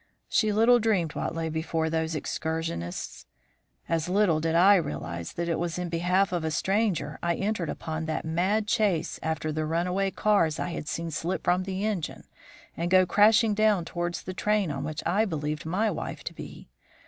She 0.27 0.51
little 0.51 0.79
dreamed 0.79 1.13
what 1.13 1.35
lay 1.35 1.47
before 1.47 1.87
those 1.87 2.15
excursionists. 2.15 3.27
As 3.87 4.09
little 4.09 4.39
did 4.39 4.55
I 4.55 4.73
realise 4.77 5.31
that 5.33 5.47
it 5.47 5.59
was 5.59 5.77
in 5.77 5.89
behalf 5.89 6.31
of 6.31 6.43
a 6.43 6.49
stranger 6.49 7.19
I 7.21 7.35
entered 7.35 7.69
upon 7.69 8.07
that 8.07 8.25
mad 8.25 8.65
chase 8.65 9.19
after 9.21 9.51
the 9.51 9.63
runaway 9.63 10.09
cars 10.09 10.57
I 10.59 10.69
had 10.69 10.87
seen 10.87 11.11
slip 11.11 11.43
from 11.43 11.65
the 11.65 11.85
engine 11.85 12.23
and 12.75 12.89
go 12.89 13.05
crashing 13.05 13.53
down 13.53 13.85
towards 13.85 14.23
the 14.23 14.33
train 14.33 14.71
on 14.71 14.83
which 14.83 15.03
I 15.05 15.23
believed 15.23 15.67
my 15.67 15.91
wife 15.91 16.23
to 16.23 16.33
be. 16.33 16.71